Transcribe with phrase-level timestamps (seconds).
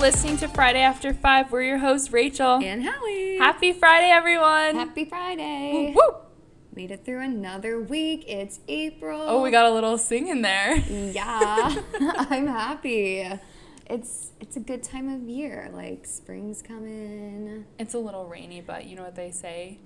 [0.00, 1.52] listening to Friday After Five.
[1.52, 2.58] We're your hosts, Rachel.
[2.62, 3.36] And Hallie.
[3.36, 4.74] Happy Friday, everyone.
[4.74, 5.92] Happy Friday.
[5.94, 6.16] Woo!
[6.74, 8.24] Made it through another week.
[8.26, 9.20] It's April.
[9.20, 10.76] Oh, we got a little sing in there.
[10.76, 11.82] Yeah.
[12.00, 13.30] I'm happy.
[13.90, 15.68] It's it's a good time of year.
[15.70, 17.66] Like spring's coming.
[17.78, 19.80] It's a little rainy, but you know what they say?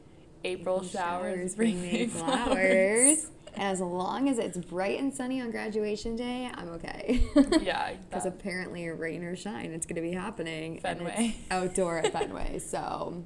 [0.44, 2.46] April, April showers, bring bring me me flowers.
[2.46, 3.30] flowers.
[3.56, 7.22] As long as it's bright and sunny on graduation day, I'm okay.
[7.62, 10.80] yeah, Because apparently, rain or shine, it's going to be happening.
[10.84, 11.36] and it's Fenway.
[11.50, 12.58] outdoor at Fenway.
[12.74, 13.22] So,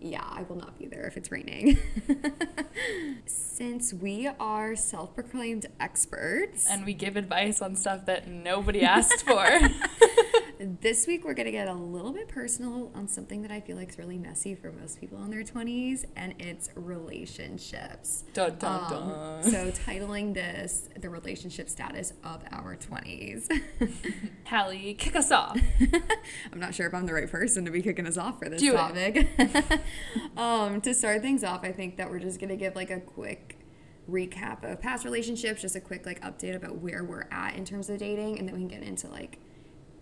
[0.00, 1.78] yeah, I will not be there if it's raining.
[3.26, 9.24] Since we are self proclaimed experts, and we give advice on stuff that nobody asked
[9.24, 9.46] for.
[10.58, 13.76] This week we're going to get a little bit personal on something that I feel
[13.76, 18.24] like is really messy for most people in their 20s, and it's relationships.
[18.32, 19.42] dun dun Um, dun.
[19.50, 23.48] so, titling this The Relationship Status of Our 20s.
[24.46, 25.58] Hallie, kick us off.
[26.52, 28.60] I'm not sure if I'm the right person to be kicking us off for this
[28.60, 29.28] Do topic.
[30.36, 33.58] um, to start things off, I think that we're just gonna give like a quick
[34.10, 37.88] recap of past relationships, just a quick like update about where we're at in terms
[37.90, 39.38] of dating, and then we can get into like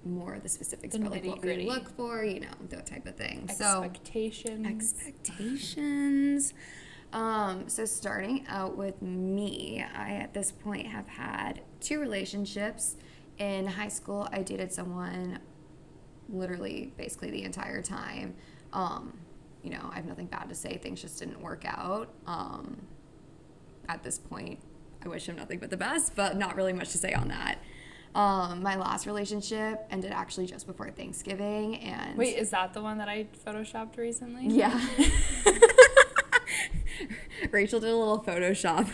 [0.05, 3.07] more of the specifics The about like what we look for, you know, that type
[3.07, 3.49] of thing.
[3.49, 4.67] So Expectations.
[4.67, 6.55] expectations.
[7.13, 12.97] Um, so starting out with me, I at this point have had two relationships.
[13.39, 15.39] In high school, I dated someone
[16.29, 18.35] literally basically the entire time.
[18.73, 19.19] Um,
[19.63, 20.79] you know, I have nothing bad to say.
[20.79, 22.09] Things just didn't work out.
[22.27, 22.79] Um,
[23.89, 24.59] at this point,
[25.05, 27.59] I wish him nothing but the best, but not really much to say on that.
[28.15, 32.99] Um, my last relationship ended actually just before Thanksgiving, and Wait, is that the one
[32.99, 34.49] that I photoshopped recently?
[34.49, 34.79] yeah.
[37.51, 38.89] Rachel did a little Photoshop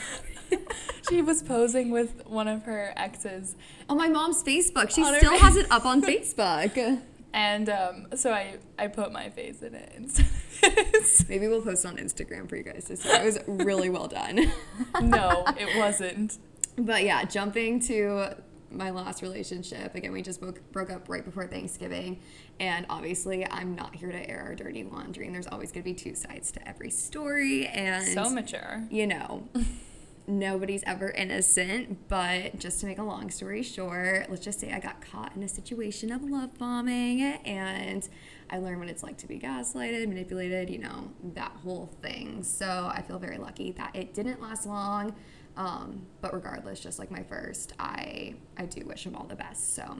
[1.09, 3.57] She was posing with one of her exes,
[3.89, 4.91] on my mom's Facebook.
[4.91, 5.41] She still face.
[5.41, 7.01] has it up on Facebook.
[7.33, 10.27] and um, so I I put my face in it instead.
[10.27, 11.25] of his.
[11.29, 13.09] Maybe we'll post on Instagram for you guys to see.
[13.09, 14.53] It was really well done.
[15.03, 16.39] no, it wasn't.
[16.77, 18.37] But yeah, jumping to
[18.71, 19.95] my last relationship.
[19.95, 22.21] Again, we just broke, broke up right before Thanksgiving.
[22.61, 25.27] And obviously, I'm not here to air our dirty laundry.
[25.27, 27.67] And there's always going to be two sides to every story.
[27.67, 28.85] And So mature.
[28.91, 29.49] you know,
[30.27, 32.09] nobody's ever innocent.
[32.09, 35.43] But just to make a long story short, let's just say I got caught in
[35.43, 38.07] a situation of love bombing and
[38.51, 42.43] I learned what it's like to be gaslighted, manipulated, you know, that whole thing.
[42.43, 45.15] So I feel very lucky that it didn't last long.
[45.59, 49.75] Um, but regardless, just like my first, I I do wish him all the best.
[49.75, 49.97] So,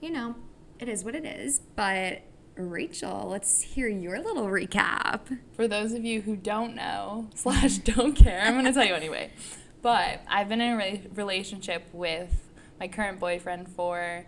[0.00, 0.34] you know,
[0.80, 1.60] it is what it is.
[1.76, 2.22] But
[2.56, 5.38] Rachel, let's hear your little recap.
[5.52, 9.30] For those of you who don't know slash don't care, I'm gonna tell you anyway.
[9.82, 14.24] But I've been in a re- relationship with my current boyfriend for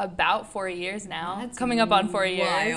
[0.00, 2.74] about four years now, That's coming up on four years.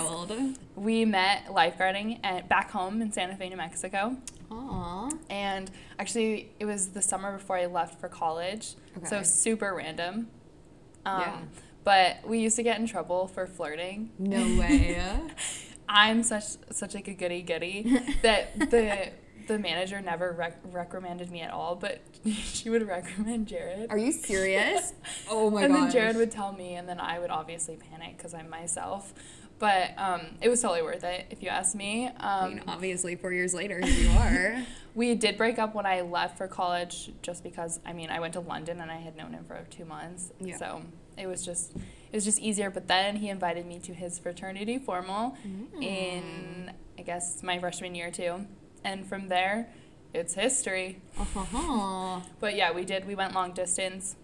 [0.76, 4.18] We met lifeguarding at back home in Santa Fe, New Mexico.
[4.52, 5.10] Aw.
[5.30, 5.70] And
[6.00, 8.76] actually, it was the summer before I left for college.
[9.06, 10.28] So super random.
[11.06, 11.38] Um, Yeah.
[11.84, 14.12] But we used to get in trouble for flirting.
[14.20, 15.02] No way.
[15.88, 19.12] I'm such such like a goody goody that the
[19.48, 23.90] the manager never rec- reprimanded me at all, but she would recommend Jared.
[23.90, 24.92] Are you serious?
[25.30, 25.66] Oh my god.
[25.66, 25.82] and gosh.
[25.84, 29.14] then Jared would tell me, and then I would obviously panic because I'm myself.
[29.60, 32.08] But um, it was totally worth it, if you ask me.
[32.08, 34.64] Um, I mean, obviously, four years later, you are.
[34.98, 38.34] We did break up when I left for college just because I mean I went
[38.34, 40.32] to London and I had known him for two months.
[40.40, 40.58] Yeah.
[40.58, 40.82] So
[41.20, 42.72] it was just it was just easier.
[42.72, 45.38] But then he invited me to his fraternity formal
[45.80, 48.48] in I guess my freshman year too.
[48.84, 49.70] And from there
[50.16, 51.00] it's history.
[51.20, 52.22] uh-huh.
[52.40, 54.16] But yeah, we did we went long distance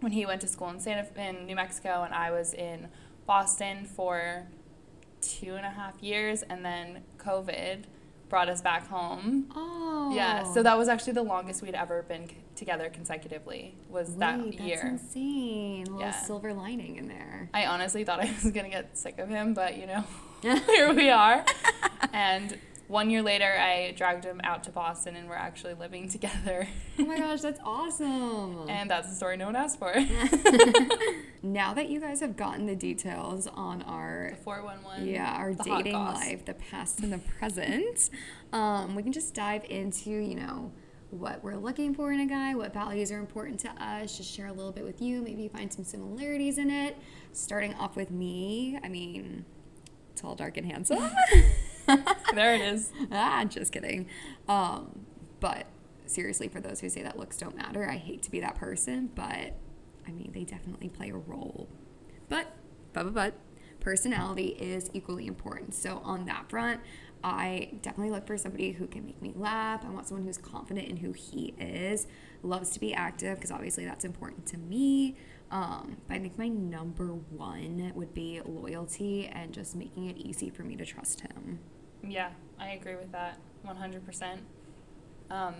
[0.00, 2.88] when he went to school in Santa in New Mexico and I was in
[3.26, 4.46] Boston for
[5.20, 7.84] two and a half years and then COVID
[8.28, 9.46] brought us back home.
[9.54, 10.12] Oh.
[10.14, 14.38] Yeah, so that was actually the longest we'd ever been c- together consecutively was that
[14.40, 14.80] Wait, year.
[14.82, 15.86] That's insane.
[15.86, 16.10] A little Yeah.
[16.12, 17.48] silver lining in there.
[17.54, 20.04] I honestly thought I was gonna get sick of him, but you know,
[20.42, 21.44] here we are.
[22.12, 22.58] and
[22.88, 26.68] one year later, I dragged him out to Boston, and we're actually living together.
[26.98, 28.68] Oh my gosh, that's awesome.
[28.68, 29.94] and that's the story no one asked for.
[31.42, 35.06] now that you guys have gotten the details on our the four one one.
[35.06, 38.08] yeah our dating life the past and the present
[38.52, 40.72] um, we can just dive into you know
[41.10, 44.46] what we're looking for in a guy what values are important to us just share
[44.46, 46.96] a little bit with you maybe you find some similarities in it
[47.32, 49.44] starting off with me i mean
[50.16, 51.10] tall dark and handsome
[52.34, 52.92] There it is.
[53.12, 54.06] ah just kidding
[54.48, 55.06] um,
[55.40, 55.66] but
[56.06, 59.10] seriously for those who say that looks don't matter i hate to be that person
[59.14, 59.56] but
[60.06, 61.68] i mean they definitely play a role
[62.28, 62.46] but
[62.92, 63.34] but but, but
[63.80, 65.74] personality is equally important.
[65.74, 66.80] So on that front,
[67.22, 69.84] I definitely look for somebody who can make me laugh.
[69.84, 72.06] I want someone who's confident in who he is,
[72.42, 75.16] loves to be active because obviously that's important to me.
[75.50, 80.50] Um, but I think my number one would be loyalty and just making it easy
[80.50, 81.60] for me to trust him.
[82.08, 84.38] Yeah, I agree with that 100%.
[85.30, 85.54] Um,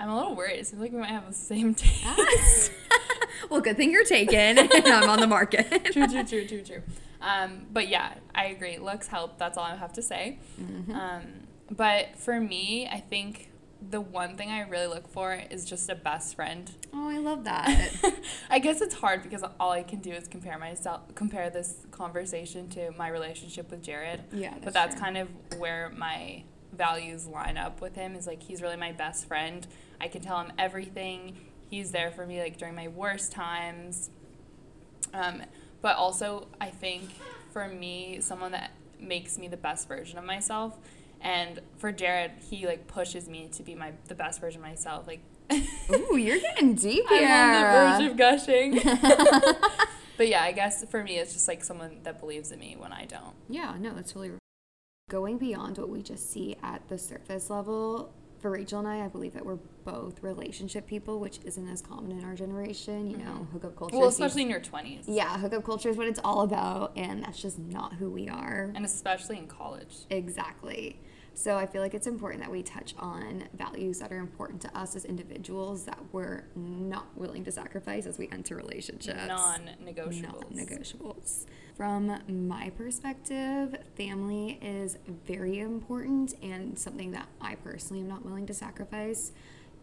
[0.00, 0.58] I'm a little worried.
[0.58, 2.72] It seems like we might have the same taste.
[3.50, 5.92] well, good thing you're taken and I'm on the market.
[5.92, 6.82] true, true, true, true, true.
[7.20, 8.78] Um, but yeah, I agree.
[8.78, 9.38] Looks help.
[9.38, 10.38] That's all I have to say.
[10.60, 10.92] Mm-hmm.
[10.92, 11.22] Um,
[11.70, 13.51] but for me, I think
[13.90, 16.70] the one thing I really look for is just a best friend.
[16.92, 17.90] Oh, I love that.
[18.50, 22.68] I guess it's hard because all I can do is compare myself, compare this conversation
[22.70, 24.22] to my relationship with Jared.
[24.32, 25.04] Yeah, that's but that's true.
[25.04, 28.14] kind of where my values line up with him.
[28.14, 29.66] Is like he's really my best friend.
[30.00, 31.36] I can tell him everything.
[31.68, 34.10] He's there for me like during my worst times.
[35.14, 35.42] Um,
[35.80, 37.10] but also, I think
[37.52, 38.70] for me, someone that
[39.00, 40.76] makes me the best version of myself.
[41.22, 45.06] And for Jared, he like pushes me to be my the best version of myself.
[45.06, 45.22] Like
[45.92, 47.28] Ooh, you're getting deep here.
[47.28, 48.72] I'm on the verge of gushing.
[50.16, 52.92] but yeah, I guess for me, it's just like someone that believes in me when
[52.92, 53.34] I don't.
[53.48, 54.32] Yeah, no, that's really
[55.10, 58.12] going beyond what we just see at the surface level.
[58.40, 62.10] For Rachel and I, I believe that we're both relationship people, which isn't as common
[62.10, 63.08] in our generation.
[63.08, 63.52] You know, mm-hmm.
[63.52, 63.96] hookup culture.
[63.96, 65.04] Well, especially in your 20s.
[65.06, 68.72] yeah, hookup culture is what it's all about, and that's just not who we are.
[68.74, 69.94] And especially in college.
[70.10, 70.98] Exactly.
[71.34, 74.78] So I feel like it's important that we touch on values that are important to
[74.78, 79.28] us as individuals that we're not willing to sacrifice as we enter relationships.
[79.28, 80.54] Non negotiables.
[80.54, 81.46] Non-negotiables.
[81.74, 82.18] From
[82.48, 88.54] my perspective, family is very important and something that I personally am not willing to
[88.54, 89.32] sacrifice.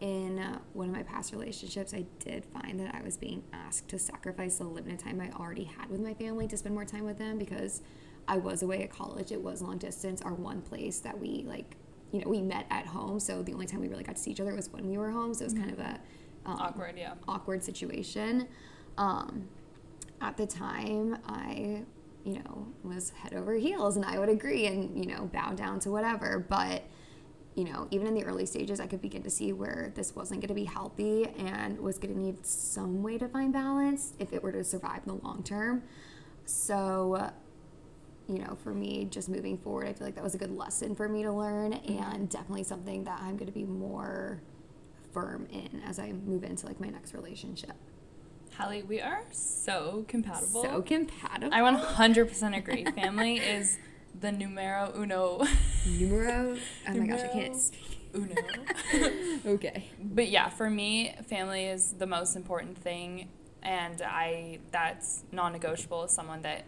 [0.00, 0.38] In
[0.72, 4.56] one of my past relationships, I did find that I was being asked to sacrifice
[4.56, 7.36] the limited time I already had with my family to spend more time with them
[7.36, 7.82] because
[8.28, 9.32] I was away at college.
[9.32, 10.22] It was long distance.
[10.22, 11.76] Our one place that we like,
[12.12, 13.18] you know, we met at home.
[13.20, 15.10] So the only time we really got to see each other was when we were
[15.10, 15.34] home.
[15.34, 16.00] So it was kind of a
[16.46, 17.14] um, Awkward, yeah.
[17.28, 18.48] awkward situation.
[18.96, 19.48] Um,
[20.20, 21.82] at the time, I,
[22.24, 25.80] you know, was head over heels, and I would agree and you know bow down
[25.80, 26.44] to whatever.
[26.48, 26.84] But
[27.54, 30.40] you know, even in the early stages, I could begin to see where this wasn't
[30.40, 34.32] going to be healthy and was going to need some way to find balance if
[34.32, 35.82] it were to survive in the long term.
[36.44, 37.30] So,
[38.30, 40.94] you know, for me, just moving forward, I feel like that was a good lesson
[40.94, 42.02] for me to learn mm-hmm.
[42.02, 44.40] and definitely something that I'm going to be more
[45.12, 47.74] firm in as I move into like my next relationship.
[48.56, 50.62] Hallie, we are so compatible.
[50.62, 51.54] So compatible.
[51.54, 52.84] I 100% agree.
[52.84, 53.78] Family is
[54.18, 55.42] the numero uno.
[55.86, 56.56] Numero.
[56.88, 57.98] Oh my gosh, I can't speak.
[58.14, 58.34] Uno.
[59.46, 59.84] Okay.
[60.02, 63.28] but yeah, for me, family is the most important thing,
[63.62, 66.04] and I that's non-negotiable.
[66.04, 66.66] As someone that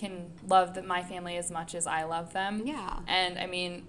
[0.00, 2.62] can love the, my family as much as I love them.
[2.64, 3.00] Yeah.
[3.06, 3.86] And I mean,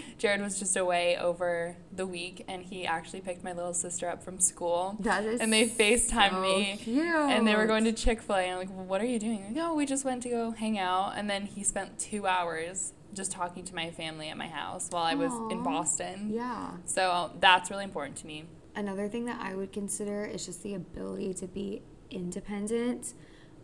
[0.18, 4.22] Jared was just away over the week, and he actually picked my little sister up
[4.22, 4.96] from school.
[5.00, 6.78] That is and they FaceTimed so me.
[6.80, 7.04] cute.
[7.04, 8.42] And they were going to Chick fil A.
[8.42, 9.54] And I'm like, well, what are you doing?
[9.54, 11.14] Like, oh, we just went to go hang out.
[11.16, 15.02] And then he spent two hours just talking to my family at my house while
[15.02, 16.30] I was in Boston.
[16.32, 16.70] Yeah.
[16.84, 18.44] So that's really important to me.
[18.76, 23.14] Another thing that I would consider is just the ability to be independent.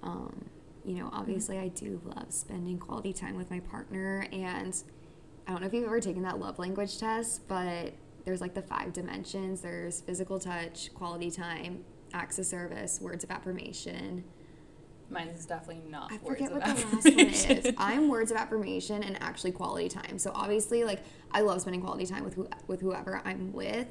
[0.03, 0.47] Um,
[0.85, 4.27] you know, obviously, I do love spending quality time with my partner.
[4.33, 4.77] And
[5.47, 8.63] I don't know if you've ever taken that love language test, but there's like the
[8.63, 14.25] five dimensions there's physical touch, quality time, acts of service, words of affirmation.
[15.11, 17.75] Mine is definitely not I words forget of what the last one is.
[17.77, 20.19] I'm words of affirmation and actually quality time.
[20.19, 23.87] So obviously, like I love spending quality time with who with whoever I'm with,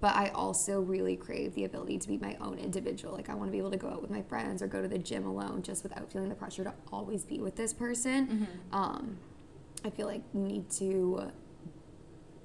[0.00, 3.14] but I also really crave the ability to be my own individual.
[3.14, 4.88] Like I want to be able to go out with my friends or go to
[4.88, 8.26] the gym alone, just without feeling the pressure to always be with this person.
[8.26, 8.74] Mm-hmm.
[8.74, 9.18] Um,
[9.84, 11.30] I feel like you need to.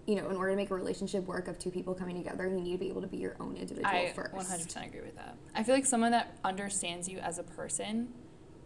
[0.07, 2.59] You know, in order to make a relationship work of two people coming together, you
[2.59, 4.33] need to be able to be your own individual I first.
[4.33, 5.37] 100% agree with that.
[5.53, 8.11] I feel like someone that understands you as a person.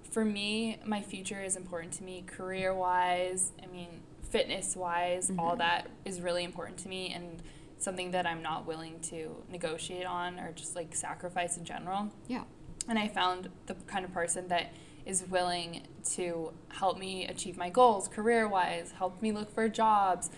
[0.10, 3.52] For me, my future is important to me, career wise.
[3.62, 3.90] I mean,
[4.30, 5.60] fitness wise, all Mhm.
[5.60, 7.44] that is really important to me, and
[7.78, 12.12] something that I'm not willing to negotiate on or just like sacrifice in general.
[12.28, 12.44] Yeah.
[12.88, 14.74] And I found the kind of person that
[15.06, 15.82] is willing
[16.14, 20.30] to help me achieve my goals career wise, help me look for jobs,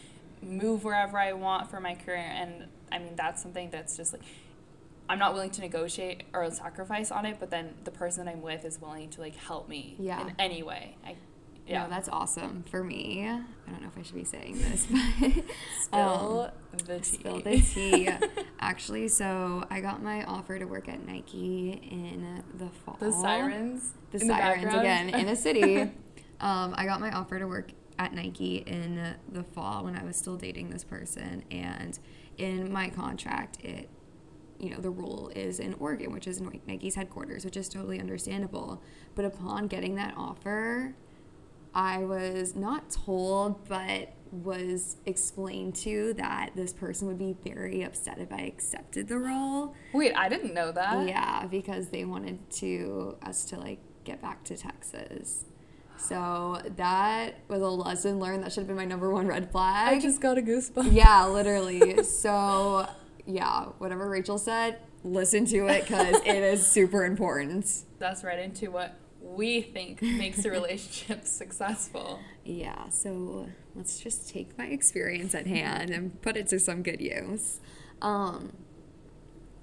[0.41, 2.17] move wherever I want for my career.
[2.17, 4.21] And I mean, that's something that's just like,
[5.09, 8.41] I'm not willing to negotiate or sacrifice on it, but then the person that I'm
[8.41, 10.21] with is willing to like help me Yeah.
[10.21, 10.97] in any way.
[11.05, 11.11] I,
[11.65, 11.87] Yeah, yeah.
[11.87, 13.25] that's awesome for me.
[13.25, 15.43] I don't know if I should be saying this, but
[15.81, 17.03] still um, the tea.
[17.03, 18.09] Spill the tea.
[18.59, 22.97] Actually, so I got my offer to work at Nike in the fall.
[22.99, 23.93] The sirens.
[24.11, 25.81] The sirens the again in a city.
[26.39, 30.15] um, I got my offer to work at Nike in the fall when I was
[30.15, 31.97] still dating this person, and
[32.37, 33.89] in my contract, it,
[34.59, 38.81] you know, the role is in Oregon, which is Nike's headquarters, which is totally understandable.
[39.15, 40.95] But upon getting that offer,
[41.73, 48.19] I was not told, but was explained to that this person would be very upset
[48.19, 49.75] if I accepted the role.
[49.93, 51.07] Wait, I didn't know that.
[51.07, 55.45] Yeah, because they wanted to us to like get back to Texas.
[55.97, 58.43] So that was a lesson learned.
[58.43, 59.97] That should have been my number one red flag.
[59.97, 60.93] I just got a goosebump.
[60.93, 62.03] yeah, literally.
[62.03, 62.87] so
[63.25, 67.69] yeah, whatever Rachel said, listen to it because it is super important.
[67.99, 72.19] That's right into what we think makes a relationship successful.
[72.45, 76.99] Yeah, so let's just take my experience at hand and put it to some good
[76.99, 77.61] use.
[78.01, 78.51] Um,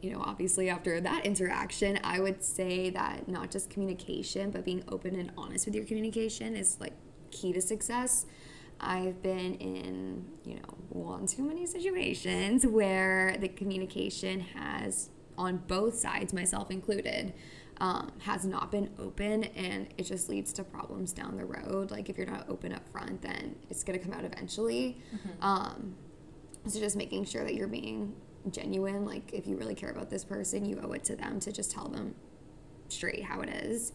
[0.00, 4.85] you know, obviously, after that interaction, I would say that not just communication, but being
[4.88, 6.92] open and honest with your communication is like
[7.30, 8.26] key to success.
[8.80, 15.94] I've been in, you know, one too many situations where the communication has, on both
[15.94, 17.33] sides, myself included,
[17.78, 21.90] um, has not been open and it just leads to problems down the road.
[21.90, 24.99] Like if you're not open up front, then it's going to come out eventually.
[25.40, 25.95] Um,
[26.66, 28.14] so just making sure that you're being
[28.50, 29.04] genuine.
[29.04, 31.71] Like if you really care about this person, you owe it to them to just
[31.71, 32.14] tell them
[32.88, 33.93] straight how it is.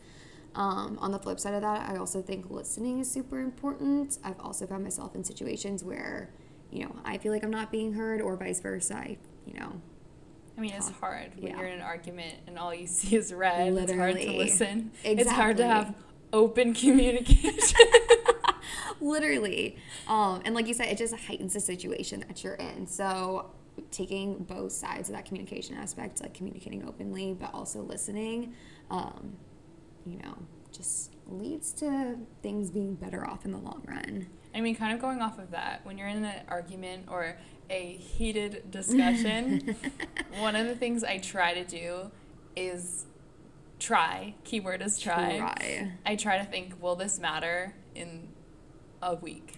[0.55, 4.17] Um, on the flip side of that, I also think listening is super important.
[4.23, 6.31] I've also found myself in situations where,
[6.71, 8.95] you know, I feel like I'm not being heard, or vice versa.
[8.95, 9.79] I, you know,
[10.59, 11.57] I mean, it's hard when Yeah.
[11.57, 13.71] you're in an argument and all you see is red.
[13.77, 14.37] It's hard to Literally.
[14.37, 14.91] listen.
[15.05, 15.95] It's hard to have
[16.33, 17.77] open communication.
[19.01, 19.77] literally
[20.09, 23.49] um, and like you said it just heightens the situation that you're in so
[23.91, 28.53] taking both sides of that communication aspect like communicating openly but also listening
[28.91, 29.37] um,
[30.05, 30.35] you know
[30.71, 34.99] just leads to things being better off in the long run I mean, kind of
[34.99, 37.37] going off of that, when you're in an argument or
[37.69, 39.75] a heated discussion,
[40.39, 42.11] one of the things I try to do
[42.55, 43.05] is
[43.79, 44.35] try.
[44.43, 45.37] Keyword is try.
[45.37, 45.91] Try.
[46.05, 48.29] I try to think, will this matter in
[49.01, 49.53] a week?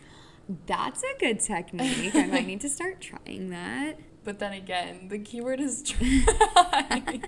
[0.65, 5.17] that's a good technique i might need to start trying that But then again, the
[5.17, 7.21] keyword is try.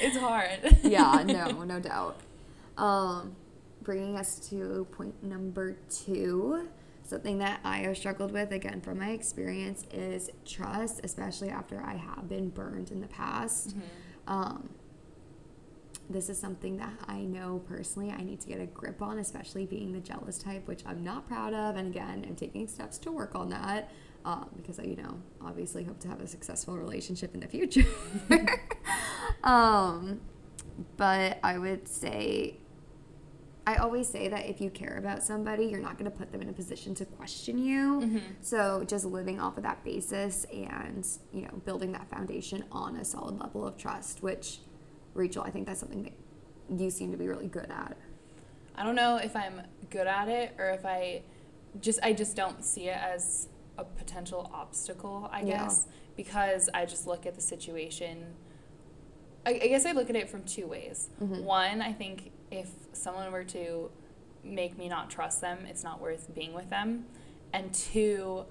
[0.00, 0.78] it's hard.
[0.82, 2.16] yeah no no doubt
[2.78, 3.36] um,
[3.82, 6.68] bringing us to point number two
[7.10, 11.94] something that i have struggled with again from my experience is trust especially after i
[11.94, 13.74] have been burned in the past.
[14.26, 14.70] Um,
[16.08, 19.66] this is something that i know personally i need to get a grip on especially
[19.66, 23.12] being the jealous type which i'm not proud of and again i'm taking steps to
[23.12, 23.90] work on that
[24.24, 27.84] um, because i you know obviously hope to have a successful relationship in the future.
[29.42, 30.20] Um,
[30.96, 32.56] but I would say,
[33.70, 36.42] I always say that if you care about somebody, you're not going to put them
[36.42, 38.20] in a position to question you.
[38.40, 43.04] So just living off of that basis and, you know, building that foundation on a
[43.04, 44.58] solid level of trust, which,
[45.14, 47.96] Rachel, I think that's something that you seem to be really good at.
[48.74, 51.22] I don't know if I'm good at it or if I
[51.80, 53.46] just I just don't see it as
[53.78, 55.62] a potential obstacle, I Yeah.
[55.64, 55.86] guess,
[56.16, 58.34] because I just look at the situation.
[59.46, 61.08] I, I guess I look at it from two ways.
[61.22, 61.44] Mhm.
[61.44, 63.90] One, I think if someone were to
[64.42, 67.06] make me not trust them, it's not worth being with them.
[67.52, 68.44] And two,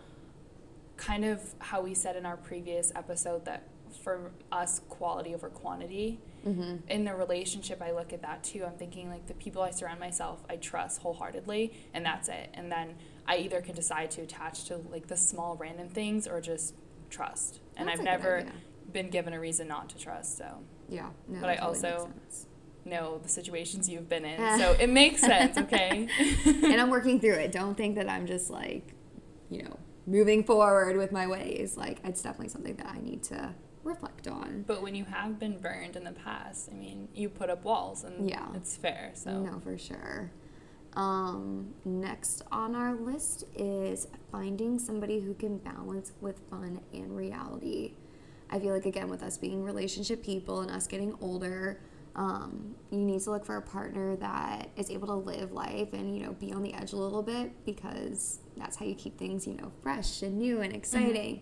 [0.97, 3.63] kind of how we said in our previous episode that
[4.03, 6.87] for us, quality over quantity Mm-hmm.
[6.87, 9.99] in a relationship i look at that too i'm thinking like the people i surround
[9.99, 12.95] myself i trust wholeheartedly and that's it and then
[13.27, 16.75] i either can decide to attach to like the small random things or just
[17.09, 18.53] trust and That's i've never idea.
[18.93, 21.09] been given a reason not to trust so Yeah.
[21.27, 22.45] No, But I totally makes also- sense.
[22.89, 26.07] Know the situations you've been in so it makes sense okay
[26.45, 27.51] and I'm working through it.
[27.51, 28.93] Don't think that I'm just like,
[29.49, 29.77] you know,
[30.07, 31.77] moving forward with my ways.
[31.77, 33.53] Like, it's definitely something that I need to
[33.83, 34.65] reflect on.
[34.67, 38.03] but when you have been burned in the past i mean you put up walls
[38.03, 38.45] and Yeah.
[38.53, 40.31] it's fair so No, for sure.
[40.95, 47.93] Um, next on our list is finding somebody who can balance with fun and reality.
[48.49, 51.79] I feel like again with us being relationship people and us getting older,
[52.19, 56.13] um, you need to look for a partner that is able to live life and
[56.13, 59.47] you know be on the edge a little bit because that's how you keep things
[59.47, 61.41] you know fresh and new and exciting.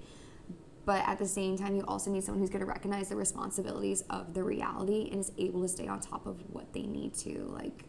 [0.85, 4.03] But at the same time, you also need someone who's going to recognize the responsibilities
[4.09, 7.39] of the reality and is able to stay on top of what they need to.
[7.53, 7.83] Like,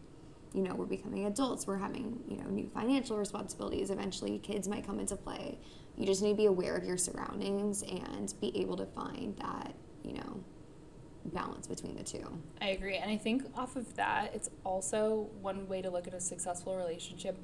[0.52, 3.90] you know, we're becoming adults, we're having, you know, new financial responsibilities.
[3.90, 5.60] Eventually, kids might come into play.
[5.96, 9.74] you just need to be aware of your surroundings and be able to find that,
[10.02, 10.42] you know,
[11.26, 12.26] balance between the two.
[12.60, 12.96] I agree.
[12.96, 16.76] And I think off of that, it's also one way to look at a successful
[16.76, 17.36] relationship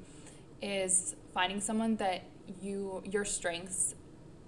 [0.61, 2.23] is finding someone that
[2.61, 3.95] you your strengths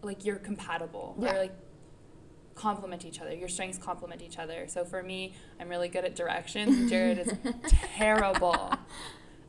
[0.01, 1.33] like you're compatible Yeah.
[1.35, 1.53] or like
[2.55, 3.33] complement each other.
[3.33, 4.65] Your strengths complement each other.
[4.67, 6.89] So for me, I'm really good at directions.
[6.89, 7.31] Jared is
[7.95, 8.73] terrible.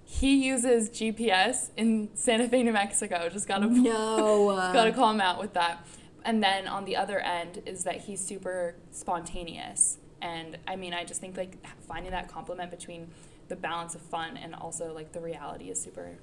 [0.04, 3.28] He uses GPS in Santa Fe, New Mexico.
[3.28, 4.56] Just gotta No.
[4.72, 5.86] gotta call him out with that.
[6.24, 9.98] And then on the other end is that he's super spontaneous.
[10.20, 11.56] And I mean, I just think like
[11.86, 13.08] finding that complement between
[13.48, 16.18] the balance of fun and also like the reality is super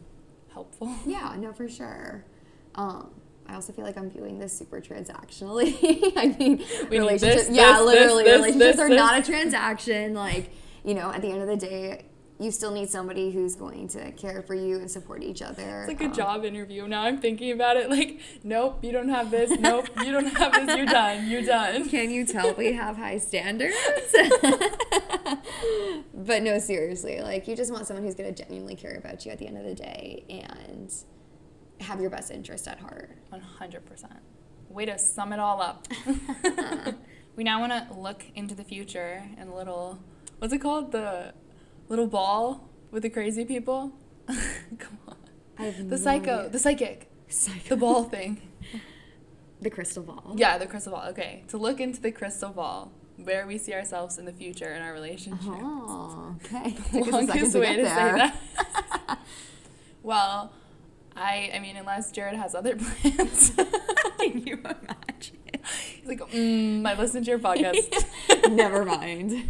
[0.53, 0.93] helpful.
[1.05, 2.23] Yeah, no, for sure.
[2.75, 3.11] Um,
[3.47, 5.75] I also feel like I'm viewing this super transactionally.
[6.17, 7.47] I mean, We relationships.
[7.47, 10.13] this, yeah, this, literally, this, relationships are not a transaction.
[10.13, 10.49] Like,
[10.83, 12.05] you know, at the end of the day,
[12.37, 15.83] you still need somebody who's going to care for you and support each other.
[15.83, 16.85] It's like a Um, job interview.
[16.87, 19.57] Now I'm thinking about it like, nope, you don't have this.
[19.59, 20.75] Nope, you don't have this.
[20.75, 21.27] You're done.
[21.29, 21.87] You're done.
[21.95, 23.75] Can you tell we have high standards?
[26.13, 29.31] but no, seriously, like you just want someone who's going to genuinely care about you
[29.31, 30.93] at the end of the day and
[31.81, 33.11] have your best interest at heart.
[33.33, 33.81] 100%.
[34.69, 35.87] Way to sum it all up.
[37.35, 39.99] we now want to look into the future and a little,
[40.39, 40.91] what's it called?
[40.91, 41.33] The
[41.89, 43.91] little ball with the crazy people?
[44.27, 45.15] Come on.
[45.57, 46.49] I have The no psycho, idea.
[46.49, 47.69] the psychic, Psycho.
[47.69, 48.41] the ball thing.
[49.61, 50.33] the crystal ball.
[50.35, 51.07] Yeah, the crystal ball.
[51.09, 51.43] Okay.
[51.49, 54.91] To look into the crystal ball, where we see ourselves in the future in our
[54.93, 55.47] relationship.
[55.47, 56.71] Oh, okay.
[56.91, 59.19] Took us a second longest way get to say that.
[60.03, 60.51] well,
[61.15, 63.51] I I mean, unless Jared has other plans.
[64.19, 65.37] Can you imagine?
[65.95, 68.05] He's like, mm, I listened to your podcast.
[68.51, 69.49] Never mind.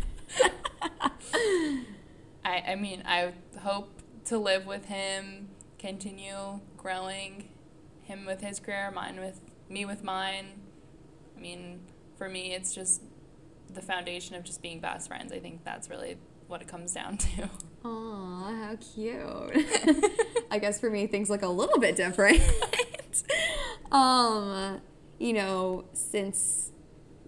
[2.46, 7.50] I I mean, I hope to live with him, continue growing,
[8.04, 10.62] him with his career, mine with me with mine.
[11.36, 11.82] I mean,
[12.18, 13.02] for me, it's just
[13.74, 15.34] the foundation of just being best friends.
[15.34, 17.50] I think that's really what it comes down to.
[17.84, 19.66] Aw, how cute.
[20.52, 22.42] I guess for me, things look a little bit different.
[23.92, 24.82] um,
[25.20, 26.72] you know, since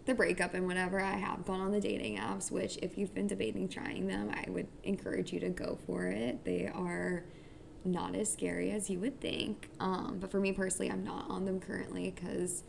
[0.07, 3.27] the breakup and whatever, I have gone on the dating apps, which if you've been
[3.27, 6.43] debating trying them, I would encourage you to go for it.
[6.43, 7.23] They are
[7.85, 9.69] not as scary as you would think.
[9.79, 12.63] Um, but for me personally, I'm not on them currently because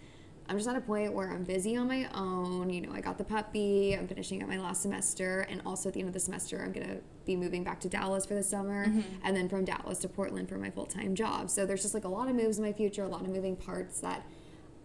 [0.49, 2.71] I'm just at a point where I'm busy on my own.
[2.71, 5.95] You know, I got the puppy, I'm finishing up my last semester, and also at
[5.95, 8.85] the end of the semester, I'm gonna be moving back to Dallas for the summer,
[9.23, 11.51] and then from Dallas to Portland for my full time job.
[11.51, 13.57] So there's just like a lot of moves in my future, a lot of moving
[13.57, 14.25] parts that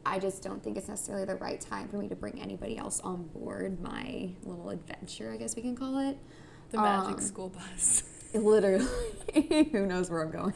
[0.06, 3.00] I just don't think it's necessarily the right time for me to bring anybody else
[3.02, 6.18] on board my little adventure, I guess we can call it.
[6.72, 8.04] The magic Um, school bus.
[8.34, 8.88] Literally,
[9.72, 10.54] who knows where I'm going.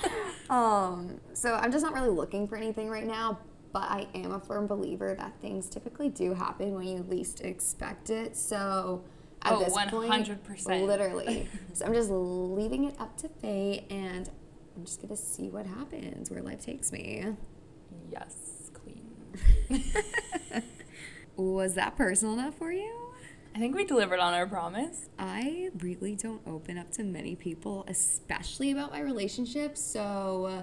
[0.50, 3.38] um, so I'm just not really looking for anything right now,
[3.72, 8.10] but I am a firm believer that things typically do happen when you least expect
[8.10, 8.36] it.
[8.36, 9.02] So
[9.42, 10.86] at Oh, this point, 100%.
[10.86, 11.48] literally.
[11.72, 14.30] so I'm just leaving it up to fate, and
[14.76, 17.24] I'm just gonna see what happens, where life takes me.
[18.10, 18.54] yes.
[21.36, 22.92] Was that personal enough for you?
[23.54, 25.08] I think we delivered on our promise.
[25.18, 29.80] I really don't open up to many people, especially about my relationships.
[29.80, 30.62] So, uh,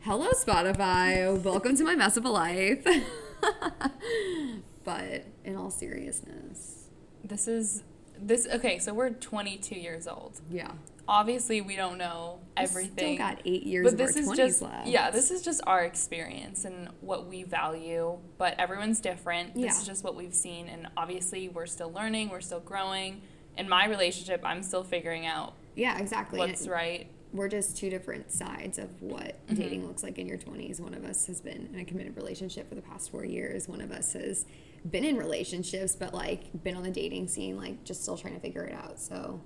[0.00, 1.40] hello, Spotify.
[1.42, 2.86] Welcome to my mess of a life.
[4.84, 6.88] but in all seriousness,
[7.24, 7.82] This is
[8.18, 10.40] this okay, so we're 22 years old.
[10.50, 10.72] yeah.
[11.08, 13.16] Obviously, we don't know everything.
[13.16, 14.88] Still got eight years but of this our is 20s just left.
[14.88, 19.54] yeah, this is just our experience and what we value, but everyone's different.
[19.54, 19.70] This Yeah.
[19.80, 23.22] is just what we've seen and obviously we're still learning, we're still growing.
[23.56, 26.38] In my relationship, I'm still figuring out Yeah, exactly.
[26.38, 27.06] what's And right.
[27.32, 29.54] We're just two different sides of what Mm-hmm.
[29.54, 30.80] dating looks like in your 20s.
[30.80, 33.68] One of us has been in a committed relationship for the past four years.
[33.68, 34.44] One of us has
[34.88, 38.40] been in relationships, but like been on the dating scene, like just still trying to
[38.40, 38.98] figure it out.
[38.98, 39.40] So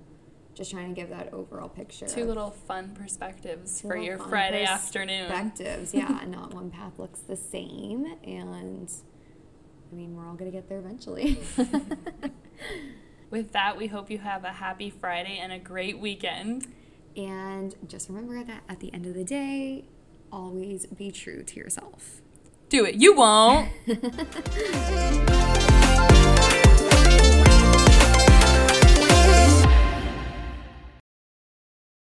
[0.53, 2.07] just trying to give that overall picture.
[2.07, 5.29] Two little fun perspectives for your Friday afternoon.
[5.29, 6.19] Perspectives, yeah.
[6.27, 8.05] not one path looks the same.
[8.23, 8.89] And
[9.91, 11.39] I mean, we're all going to get there eventually.
[13.29, 16.67] With that, we hope you have a happy Friday and a great weekend.
[17.15, 19.85] and just remember that at the end of the day,
[20.31, 22.21] always be true to yourself.
[22.69, 22.95] Do it.
[22.95, 23.69] You won't.